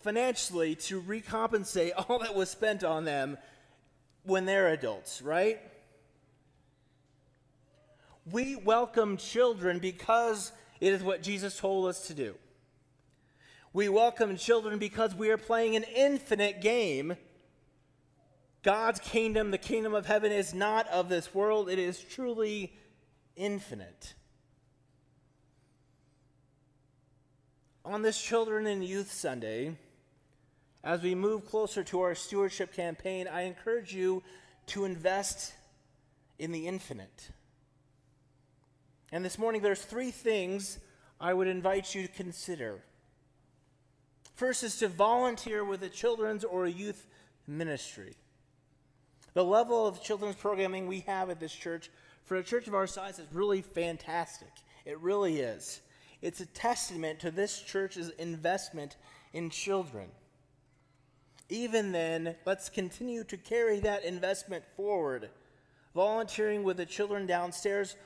financially 0.00 0.74
to 0.74 1.00
recompensate 1.00 1.92
all 2.08 2.18
that 2.20 2.34
was 2.34 2.48
spent 2.48 2.82
on 2.82 3.04
them 3.04 3.36
when 4.24 4.46
they're 4.46 4.68
adults, 4.68 5.20
right? 5.20 5.60
We 8.30 8.56
welcome 8.56 9.16
children 9.16 9.78
because 9.78 10.52
it 10.82 10.92
is 10.92 11.02
what 11.04 11.22
Jesus 11.22 11.56
told 11.56 11.86
us 11.86 12.08
to 12.08 12.14
do. 12.14 12.34
We 13.72 13.88
welcome 13.88 14.36
children 14.36 14.80
because 14.80 15.14
we 15.14 15.30
are 15.30 15.38
playing 15.38 15.76
an 15.76 15.84
infinite 15.84 16.60
game. 16.60 17.16
God's 18.64 18.98
kingdom, 18.98 19.52
the 19.52 19.58
kingdom 19.58 19.94
of 19.94 20.06
heaven, 20.06 20.32
is 20.32 20.52
not 20.52 20.88
of 20.88 21.08
this 21.08 21.32
world, 21.32 21.70
it 21.70 21.78
is 21.78 22.00
truly 22.00 22.72
infinite. 23.36 24.14
On 27.84 28.02
this 28.02 28.20
Children 28.20 28.66
and 28.66 28.84
Youth 28.84 29.12
Sunday, 29.12 29.76
as 30.82 31.00
we 31.00 31.14
move 31.14 31.48
closer 31.48 31.84
to 31.84 32.00
our 32.00 32.16
stewardship 32.16 32.74
campaign, 32.74 33.28
I 33.28 33.42
encourage 33.42 33.94
you 33.94 34.24
to 34.66 34.84
invest 34.84 35.54
in 36.40 36.50
the 36.50 36.66
infinite. 36.66 37.30
And 39.12 39.22
this 39.22 39.38
morning, 39.38 39.60
there's 39.60 39.82
three 39.82 40.10
things 40.10 40.78
I 41.20 41.34
would 41.34 41.46
invite 41.46 41.94
you 41.94 42.02
to 42.02 42.12
consider. 42.12 42.82
First 44.34 44.64
is 44.64 44.78
to 44.78 44.88
volunteer 44.88 45.64
with 45.64 45.82
a 45.82 45.90
children's 45.90 46.44
or 46.44 46.64
a 46.64 46.70
youth 46.70 47.06
ministry. 47.46 48.14
The 49.34 49.44
level 49.44 49.86
of 49.86 50.02
children's 50.02 50.36
programming 50.36 50.86
we 50.86 51.00
have 51.00 51.28
at 51.28 51.40
this 51.40 51.52
church 51.52 51.90
for 52.24 52.38
a 52.38 52.42
church 52.42 52.66
of 52.68 52.74
our 52.74 52.86
size 52.86 53.18
is 53.18 53.26
really 53.32 53.60
fantastic. 53.60 54.48
It 54.86 54.98
really 54.98 55.40
is. 55.40 55.82
It's 56.22 56.40
a 56.40 56.46
testament 56.46 57.20
to 57.20 57.30
this 57.30 57.60
church's 57.60 58.10
investment 58.18 58.96
in 59.34 59.50
children. 59.50 60.08
Even 61.48 61.92
then, 61.92 62.36
let's 62.46 62.70
continue 62.70 63.24
to 63.24 63.36
carry 63.36 63.80
that 63.80 64.04
investment 64.04 64.64
forward. 64.76 65.28
Volunteering 65.94 66.62
with 66.62 66.78
the 66.78 66.86
children 66.86 67.26
downstairs 67.26 67.96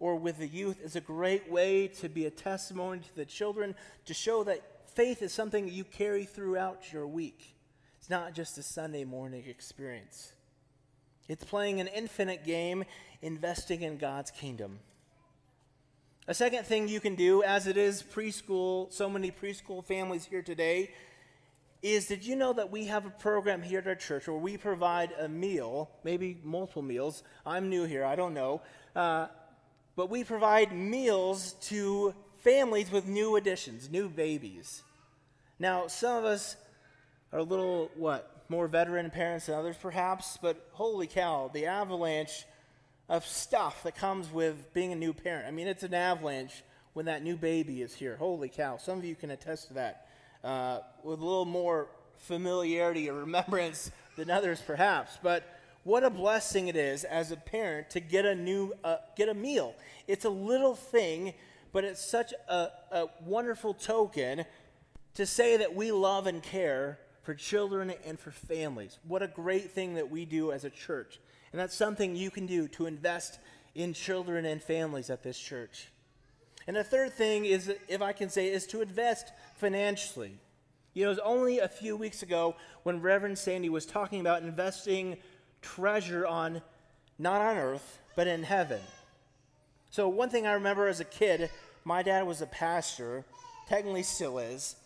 or 0.00 0.16
with 0.16 0.38
the 0.38 0.46
youth 0.46 0.80
is 0.82 0.96
a 0.96 1.00
great 1.00 1.50
way 1.50 1.88
to 1.88 2.08
be 2.08 2.26
a 2.26 2.30
testimony 2.30 3.00
to 3.00 3.16
the 3.16 3.24
children 3.24 3.74
to 4.06 4.14
show 4.14 4.44
that 4.44 4.60
faith 4.94 5.22
is 5.22 5.32
something 5.32 5.66
that 5.66 5.72
you 5.72 5.84
carry 5.84 6.24
throughout 6.24 6.92
your 6.92 7.06
week. 7.06 7.54
It's 7.98 8.10
not 8.10 8.34
just 8.34 8.58
a 8.58 8.62
Sunday 8.62 9.04
morning 9.04 9.44
experience. 9.46 10.32
It's 11.28 11.44
playing 11.44 11.80
an 11.80 11.86
infinite 11.86 12.44
game, 12.44 12.84
investing 13.22 13.82
in 13.82 13.96
God's 13.96 14.30
kingdom. 14.30 14.80
A 16.26 16.34
second 16.34 16.64
thing 16.64 16.88
you 16.88 17.00
can 17.00 17.14
do, 17.14 17.42
as 17.42 17.66
it 17.66 17.76
is 17.76 18.02
preschool, 18.02 18.92
so 18.92 19.08
many 19.08 19.30
preschool 19.30 19.84
families 19.84 20.26
here 20.26 20.42
today, 20.42 20.90
is 21.82 22.06
did 22.06 22.24
you 22.24 22.34
know 22.34 22.54
that 22.54 22.70
we 22.70 22.86
have 22.86 23.04
a 23.04 23.10
program 23.10 23.62
here 23.62 23.80
at 23.80 23.86
our 23.86 23.94
church 23.94 24.26
where 24.26 24.36
we 24.36 24.56
provide 24.56 25.12
a 25.20 25.28
meal, 25.28 25.90
maybe 26.02 26.38
multiple 26.42 26.80
meals? 26.80 27.22
I'm 27.44 27.68
new 27.68 27.84
here, 27.84 28.04
I 28.04 28.16
don't 28.16 28.32
know. 28.32 28.62
Uh, 28.96 29.26
but 29.96 30.10
we 30.10 30.24
provide 30.24 30.72
meals 30.72 31.54
to 31.62 32.14
families 32.38 32.90
with 32.90 33.06
new 33.06 33.36
additions, 33.36 33.90
new 33.90 34.08
babies. 34.08 34.82
Now, 35.58 35.86
some 35.86 36.16
of 36.16 36.24
us 36.24 36.56
are 37.32 37.38
a 37.38 37.42
little, 37.42 37.90
what, 37.94 38.44
more 38.48 38.68
veteran 38.68 39.10
parents 39.10 39.46
than 39.46 39.54
others 39.54 39.76
perhaps, 39.80 40.38
but 40.40 40.68
holy 40.72 41.06
cow, 41.06 41.50
the 41.52 41.66
avalanche 41.66 42.44
of 43.08 43.24
stuff 43.24 43.82
that 43.82 43.96
comes 43.96 44.30
with 44.30 44.72
being 44.74 44.92
a 44.92 44.96
new 44.96 45.12
parent. 45.12 45.46
I 45.46 45.50
mean, 45.50 45.66
it's 45.66 45.82
an 45.82 45.94
avalanche 45.94 46.62
when 46.92 47.06
that 47.06 47.22
new 47.22 47.36
baby 47.36 47.82
is 47.82 47.94
here. 47.94 48.16
Holy 48.16 48.48
cow. 48.48 48.76
Some 48.76 48.98
of 48.98 49.04
you 49.04 49.14
can 49.14 49.30
attest 49.30 49.68
to 49.68 49.74
that 49.74 50.06
uh, 50.42 50.80
with 51.02 51.20
a 51.20 51.24
little 51.24 51.44
more 51.44 51.88
familiarity 52.18 53.10
or 53.10 53.14
remembrance 53.14 53.90
than 54.16 54.30
others, 54.30 54.60
perhaps. 54.64 55.18
But 55.22 55.53
what 55.84 56.02
a 56.02 56.10
blessing 56.10 56.68
it 56.68 56.76
is 56.76 57.04
as 57.04 57.30
a 57.30 57.36
parent 57.36 57.90
to 57.90 58.00
get 58.00 58.24
a 58.24 58.34
new 58.34 58.72
uh, 58.82 58.96
get 59.16 59.28
a 59.28 59.34
meal. 59.34 59.74
It's 60.08 60.24
a 60.24 60.30
little 60.30 60.74
thing, 60.74 61.34
but 61.72 61.84
it's 61.84 62.04
such 62.04 62.32
a, 62.48 62.68
a 62.90 63.06
wonderful 63.24 63.74
token 63.74 64.44
to 65.14 65.26
say 65.26 65.56
that 65.58 65.74
we 65.74 65.92
love 65.92 66.26
and 66.26 66.42
care 66.42 66.98
for 67.22 67.34
children 67.34 67.92
and 68.04 68.18
for 68.18 68.30
families. 68.30 68.98
What 69.06 69.22
a 69.22 69.28
great 69.28 69.70
thing 69.70 69.94
that 69.94 70.10
we 70.10 70.24
do 70.24 70.52
as 70.52 70.64
a 70.64 70.70
church. 70.70 71.20
And 71.52 71.60
that's 71.60 71.74
something 71.74 72.16
you 72.16 72.30
can 72.30 72.46
do 72.46 72.66
to 72.68 72.86
invest 72.86 73.38
in 73.74 73.92
children 73.92 74.44
and 74.44 74.62
families 74.62 75.08
at 75.08 75.22
this 75.22 75.38
church. 75.38 75.88
And 76.66 76.76
the 76.76 76.84
third 76.84 77.12
thing 77.12 77.44
is, 77.44 77.72
if 77.88 78.02
I 78.02 78.12
can 78.12 78.28
say, 78.28 78.48
is 78.48 78.66
to 78.68 78.80
invest 78.80 79.32
financially. 79.54 80.32
You 80.94 81.04
know, 81.04 81.08
it 81.08 81.10
was 81.10 81.18
only 81.20 81.58
a 81.58 81.68
few 81.68 81.96
weeks 81.96 82.22
ago 82.22 82.56
when 82.84 83.00
Reverend 83.00 83.38
Sandy 83.38 83.68
was 83.68 83.84
talking 83.84 84.20
about 84.20 84.42
investing 84.42 85.16
treasure 85.64 86.26
on, 86.26 86.62
not 87.18 87.40
on 87.40 87.56
earth, 87.56 87.98
but 88.14 88.26
in 88.26 88.42
heaven. 88.42 88.80
So, 89.90 90.08
one 90.08 90.28
thing 90.28 90.46
I 90.46 90.52
remember 90.52 90.86
as 90.86 91.00
a 91.00 91.04
kid, 91.04 91.50
my 91.84 92.02
dad 92.02 92.26
was 92.26 92.42
a 92.42 92.46
pastor, 92.46 93.24
technically 93.68 94.02
still 94.02 94.38
is. 94.38 94.76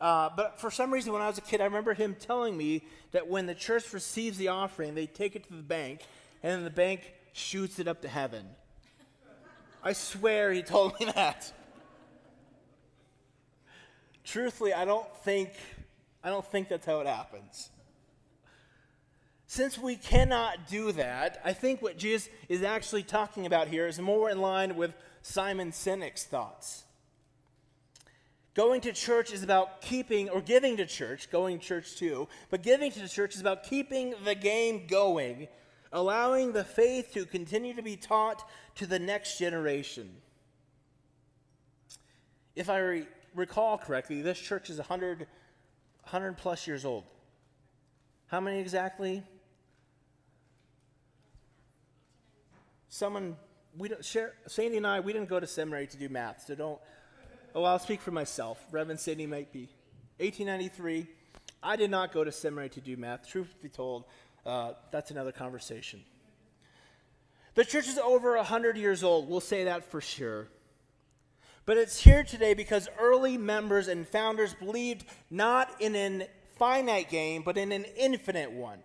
Uh, 0.00 0.30
but 0.36 0.60
for 0.60 0.70
some 0.70 0.92
reason, 0.92 1.12
when 1.12 1.22
I 1.22 1.26
was 1.26 1.38
a 1.38 1.42
kid, 1.42 1.60
I 1.60 1.64
remember 1.64 1.94
him 1.94 2.16
telling 2.18 2.56
me 2.56 2.82
that 3.12 3.26
when 3.28 3.46
the 3.46 3.54
church 3.54 3.92
receives 3.92 4.38
the 4.38 4.48
offering, 4.48 4.94
they 4.94 5.06
take 5.06 5.34
it 5.34 5.44
to 5.48 5.54
the 5.54 5.62
bank, 5.62 6.02
and 6.42 6.52
then 6.52 6.64
the 6.64 6.70
bank 6.70 7.12
shoots 7.32 7.78
it 7.78 7.88
up 7.88 8.02
to 8.02 8.08
heaven. 8.08 8.44
I 9.82 9.92
swear 9.92 10.52
he 10.52 10.62
told 10.62 10.98
me 11.00 11.06
that. 11.14 11.52
Truthfully, 14.24 14.74
I 14.74 14.84
don't 14.84 15.06
think 15.24 15.50
I 16.22 16.30
don't 16.30 16.44
think 16.44 16.68
that's 16.68 16.84
how 16.84 17.00
it 17.00 17.06
happens. 17.06 17.70
Since 19.50 19.78
we 19.78 19.96
cannot 19.96 20.68
do 20.68 20.92
that, 20.92 21.40
I 21.42 21.54
think 21.54 21.80
what 21.80 21.96
Jesus 21.96 22.28
is 22.50 22.62
actually 22.62 23.02
talking 23.02 23.46
about 23.46 23.68
here 23.68 23.86
is 23.86 23.98
more 23.98 24.28
in 24.28 24.42
line 24.42 24.76
with 24.76 24.94
Simon 25.22 25.72
Sinek's 25.72 26.24
thoughts. 26.24 26.84
Going 28.52 28.82
to 28.82 28.92
church 28.92 29.32
is 29.32 29.42
about 29.42 29.80
keeping, 29.80 30.28
or 30.28 30.42
giving 30.42 30.76
to 30.76 30.84
church, 30.84 31.30
going 31.30 31.60
to 31.60 31.64
church 31.64 31.96
too, 31.96 32.28
but 32.50 32.62
giving 32.62 32.92
to 32.92 33.00
the 33.00 33.08
church 33.08 33.34
is 33.36 33.40
about 33.40 33.64
keeping 33.64 34.12
the 34.22 34.34
game 34.34 34.86
going, 34.86 35.48
allowing 35.92 36.52
the 36.52 36.64
faith 36.64 37.14
to 37.14 37.24
continue 37.24 37.72
to 37.72 37.82
be 37.82 37.96
taught 37.96 38.46
to 38.74 38.84
the 38.84 38.98
next 38.98 39.38
generation. 39.38 40.10
If 42.54 42.68
I 42.68 42.78
re- 42.80 43.08
recall 43.34 43.78
correctly, 43.78 44.20
this 44.20 44.38
church 44.38 44.68
is 44.68 44.76
100, 44.76 45.20
100 45.20 46.36
plus 46.36 46.66
years 46.66 46.84
old. 46.84 47.04
How 48.26 48.40
many 48.40 48.60
exactly? 48.60 49.22
Someone, 52.88 53.36
we 53.76 53.88
don't 53.88 54.04
share, 54.04 54.34
Sandy 54.46 54.78
and 54.78 54.86
I, 54.86 55.00
we 55.00 55.12
didn't 55.12 55.28
go 55.28 55.38
to 55.38 55.46
seminary 55.46 55.86
to 55.88 55.96
do 55.96 56.08
math, 56.08 56.44
so 56.46 56.54
don't 56.54 56.80
Oh, 57.54 57.64
I'll 57.64 57.78
speak 57.78 58.00
for 58.00 58.10
myself. 58.10 58.64
Reverend 58.70 59.00
Sidney 59.00 59.26
might 59.26 59.52
be. 59.52 59.68
1893. 60.18 61.06
I 61.62 61.76
did 61.76 61.90
not 61.90 62.12
go 62.12 62.22
to 62.22 62.30
seminary 62.30 62.68
to 62.70 62.80
do 62.80 62.96
math. 62.96 63.28
Truth 63.28 63.54
be 63.62 63.68
told, 63.68 64.04
uh, 64.44 64.72
that's 64.92 65.10
another 65.10 65.32
conversation. 65.32 66.04
The 67.54 67.64
church 67.64 67.88
is 67.88 67.98
over 67.98 68.36
100 68.36 68.76
years 68.76 69.02
old. 69.02 69.28
We'll 69.28 69.40
say 69.40 69.64
that 69.64 69.84
for 69.84 70.00
sure. 70.00 70.48
But 71.66 71.78
it's 71.78 71.98
here 71.98 72.22
today 72.22 72.54
because 72.54 72.88
early 73.00 73.36
members 73.36 73.88
and 73.88 74.06
founders 74.06 74.54
believed 74.54 75.04
not 75.30 75.70
in 75.80 75.94
an 75.94 76.24
finite 76.58 77.10
game, 77.10 77.42
but 77.42 77.58
in 77.58 77.72
an 77.72 77.84
infinite 77.96 78.52
one. 78.52 78.78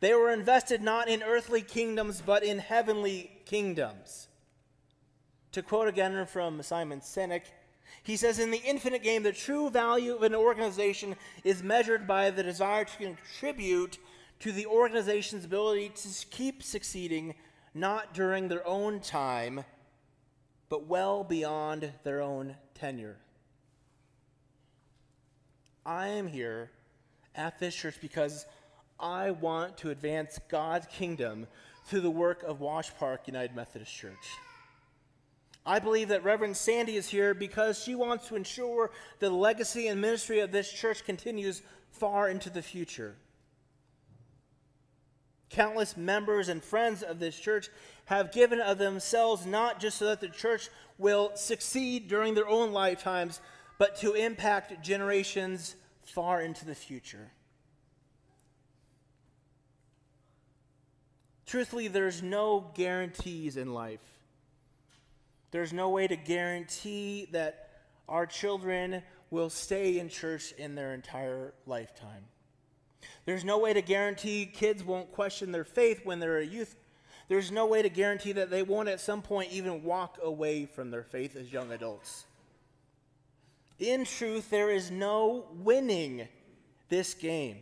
They 0.00 0.14
were 0.14 0.30
invested 0.30 0.82
not 0.82 1.08
in 1.08 1.22
earthly 1.22 1.60
kingdoms, 1.60 2.22
but 2.24 2.42
in 2.42 2.58
heavenly 2.58 3.30
kingdoms. 3.44 4.28
To 5.52 5.62
quote 5.62 5.88
again 5.88 6.26
from 6.26 6.62
Simon 6.62 7.00
Sinek, 7.00 7.42
he 8.02 8.16
says, 8.16 8.38
In 8.38 8.50
the 8.50 8.62
infinite 8.64 9.02
game, 9.02 9.22
the 9.22 9.32
true 9.32 9.68
value 9.68 10.14
of 10.14 10.22
an 10.22 10.34
organization 10.34 11.16
is 11.44 11.62
measured 11.62 12.06
by 12.06 12.30
the 12.30 12.42
desire 12.42 12.84
to 12.84 12.96
contribute 12.96 13.98
to 14.40 14.52
the 14.52 14.66
organization's 14.66 15.44
ability 15.44 15.90
to 15.90 16.08
keep 16.30 16.62
succeeding, 16.62 17.34
not 17.74 18.14
during 18.14 18.48
their 18.48 18.66
own 18.66 19.00
time, 19.00 19.64
but 20.70 20.86
well 20.86 21.24
beyond 21.24 21.92
their 22.04 22.22
own 22.22 22.56
tenure. 22.74 23.18
I 25.84 26.08
am 26.08 26.26
here 26.26 26.70
at 27.34 27.58
this 27.58 27.74
church 27.74 27.96
because 28.00 28.46
I 29.00 29.30
want 29.30 29.78
to 29.78 29.90
advance 29.90 30.38
God's 30.48 30.86
kingdom 30.86 31.46
through 31.86 32.02
the 32.02 32.10
work 32.10 32.42
of 32.42 32.60
Wash 32.60 32.94
Park 32.96 33.22
United 33.26 33.56
Methodist 33.56 33.94
Church. 33.94 34.36
I 35.64 35.78
believe 35.78 36.08
that 36.08 36.24
Reverend 36.24 36.56
Sandy 36.56 36.96
is 36.96 37.08
here 37.08 37.32
because 37.34 37.82
she 37.82 37.94
wants 37.94 38.28
to 38.28 38.36
ensure 38.36 38.90
the 39.18 39.30
legacy 39.30 39.88
and 39.88 40.00
ministry 40.00 40.40
of 40.40 40.52
this 40.52 40.70
church 40.70 41.04
continues 41.04 41.62
far 41.90 42.28
into 42.28 42.50
the 42.50 42.62
future. 42.62 43.16
Countless 45.48 45.96
members 45.96 46.48
and 46.48 46.62
friends 46.62 47.02
of 47.02 47.18
this 47.18 47.38
church 47.38 47.68
have 48.06 48.32
given 48.32 48.60
of 48.60 48.78
themselves 48.78 49.46
not 49.46 49.80
just 49.80 49.98
so 49.98 50.06
that 50.06 50.20
the 50.20 50.28
church 50.28 50.68
will 50.98 51.32
succeed 51.34 52.08
during 52.08 52.34
their 52.34 52.48
own 52.48 52.72
lifetimes, 52.72 53.40
but 53.78 53.96
to 53.96 54.12
impact 54.12 54.82
generations 54.82 55.74
far 56.02 56.40
into 56.40 56.64
the 56.64 56.74
future. 56.74 57.30
Truthfully, 61.50 61.88
there's 61.88 62.22
no 62.22 62.70
guarantees 62.74 63.56
in 63.56 63.74
life. 63.74 63.98
There's 65.50 65.72
no 65.72 65.88
way 65.88 66.06
to 66.06 66.14
guarantee 66.14 67.26
that 67.32 67.70
our 68.08 68.24
children 68.24 69.02
will 69.32 69.50
stay 69.50 69.98
in 69.98 70.08
church 70.08 70.52
in 70.58 70.76
their 70.76 70.94
entire 70.94 71.52
lifetime. 71.66 72.22
There's 73.24 73.44
no 73.44 73.58
way 73.58 73.72
to 73.72 73.82
guarantee 73.82 74.46
kids 74.46 74.84
won't 74.84 75.10
question 75.10 75.50
their 75.50 75.64
faith 75.64 76.02
when 76.04 76.20
they're 76.20 76.38
a 76.38 76.46
youth. 76.46 76.76
There's 77.26 77.50
no 77.50 77.66
way 77.66 77.82
to 77.82 77.88
guarantee 77.88 78.30
that 78.30 78.50
they 78.50 78.62
won't 78.62 78.88
at 78.88 79.00
some 79.00 79.20
point 79.20 79.50
even 79.50 79.82
walk 79.82 80.18
away 80.22 80.66
from 80.66 80.92
their 80.92 81.02
faith 81.02 81.34
as 81.34 81.52
young 81.52 81.72
adults. 81.72 82.26
In 83.80 84.04
truth, 84.04 84.50
there 84.50 84.70
is 84.70 84.92
no 84.92 85.46
winning 85.64 86.28
this 86.88 87.12
game. 87.12 87.56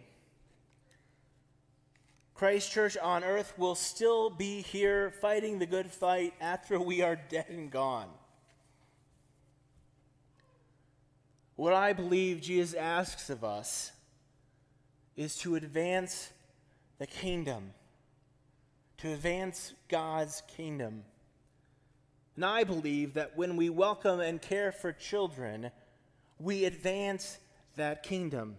Christ 2.39 2.71
Church 2.71 2.97
on 2.97 3.25
earth 3.25 3.53
will 3.59 3.75
still 3.75 4.31
be 4.31 4.63
here 4.63 5.11
fighting 5.11 5.59
the 5.59 5.67
good 5.67 5.91
fight 5.91 6.35
after 6.41 6.79
we 6.79 7.03
are 7.03 7.17
dead 7.17 7.47
and 7.49 7.69
gone. 7.69 8.07
What 11.57 11.73
I 11.73 11.93
believe 11.93 12.41
Jesus 12.41 12.75
asks 12.75 13.29
of 13.29 13.43
us 13.43 13.91
is 15.17 15.37
to 15.39 15.57
advance 15.57 16.31
the 17.01 17.09
kingdom, 17.09 17.73
to 18.99 19.13
advance 19.13 19.73
God's 19.89 20.45
kingdom. 20.47 21.03
And 22.37 22.45
I 22.45 22.63
believe 22.63 23.15
that 23.15 23.37
when 23.37 23.57
we 23.57 23.69
welcome 23.69 24.21
and 24.21 24.41
care 24.41 24.71
for 24.71 24.93
children, 24.93 25.73
we 26.39 26.67
advance 26.67 27.39
that 27.75 28.05
kingdom 28.05 28.59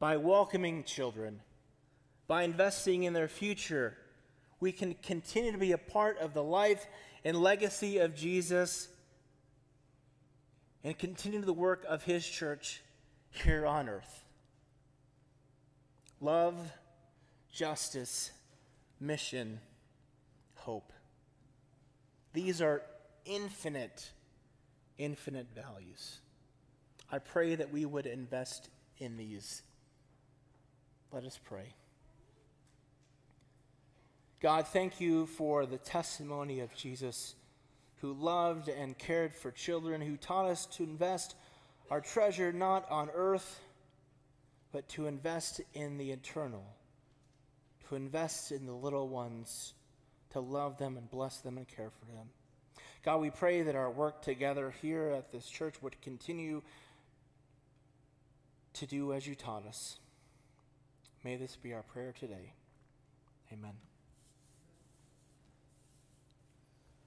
by 0.00 0.16
welcoming 0.16 0.82
children, 0.82 1.38
by 2.26 2.42
investing 2.42 3.04
in 3.04 3.12
their 3.12 3.28
future. 3.28 3.96
We 4.60 4.72
can 4.72 4.94
continue 5.02 5.52
to 5.52 5.58
be 5.58 5.72
a 5.72 5.78
part 5.78 6.18
of 6.18 6.34
the 6.34 6.42
life 6.42 6.86
and 7.24 7.36
legacy 7.36 7.98
of 7.98 8.14
Jesus 8.14 8.88
and 10.84 10.98
continue 10.98 11.40
the 11.40 11.52
work 11.52 11.84
of 11.88 12.02
his 12.04 12.26
church 12.26 12.82
here 13.30 13.66
on 13.66 13.88
earth. 13.88 14.24
Love, 16.20 16.56
justice, 17.52 18.30
mission, 19.00 19.60
hope. 20.54 20.92
These 22.32 22.62
are 22.62 22.82
infinite, 23.24 24.10
infinite 24.98 25.48
values. 25.54 26.18
I 27.10 27.18
pray 27.18 27.54
that 27.56 27.72
we 27.72 27.84
would 27.84 28.06
invest 28.06 28.70
in 28.98 29.16
these. 29.16 29.62
Let 31.12 31.24
us 31.24 31.38
pray. 31.44 31.74
God, 34.42 34.66
thank 34.66 35.00
you 35.00 35.26
for 35.26 35.66
the 35.66 35.78
testimony 35.78 36.58
of 36.58 36.74
Jesus 36.74 37.36
who 38.00 38.12
loved 38.12 38.68
and 38.68 38.98
cared 38.98 39.32
for 39.32 39.52
children, 39.52 40.00
who 40.00 40.16
taught 40.16 40.46
us 40.46 40.66
to 40.66 40.82
invest 40.82 41.36
our 41.92 42.00
treasure 42.00 42.52
not 42.52 42.90
on 42.90 43.08
earth, 43.14 43.60
but 44.72 44.88
to 44.88 45.06
invest 45.06 45.60
in 45.74 45.96
the 45.96 46.10
eternal, 46.10 46.64
to 47.88 47.94
invest 47.94 48.50
in 48.50 48.66
the 48.66 48.72
little 48.72 49.08
ones, 49.08 49.74
to 50.30 50.40
love 50.40 50.76
them 50.76 50.96
and 50.96 51.08
bless 51.08 51.38
them 51.38 51.56
and 51.56 51.68
care 51.68 51.90
for 51.90 52.12
them. 52.12 52.26
God, 53.04 53.20
we 53.20 53.30
pray 53.30 53.62
that 53.62 53.76
our 53.76 53.92
work 53.92 54.22
together 54.22 54.74
here 54.82 55.10
at 55.10 55.30
this 55.30 55.46
church 55.46 55.76
would 55.82 56.00
continue 56.02 56.62
to 58.72 58.86
do 58.86 59.12
as 59.12 59.24
you 59.24 59.36
taught 59.36 59.66
us. 59.68 59.98
May 61.22 61.36
this 61.36 61.54
be 61.54 61.72
our 61.72 61.82
prayer 61.84 62.12
today. 62.18 62.54
Amen. 63.52 63.74